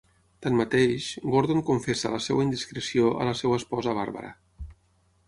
Tanmateix, 0.43 1.09
Gordon 1.35 1.61
confessa 1.67 2.11
la 2.13 2.21
seva 2.29 2.45
indiscreció 2.45 3.13
a 3.19 3.29
la 3.29 3.37
seva 3.43 3.61
esposa 3.61 3.95
Barbara. 3.99 4.33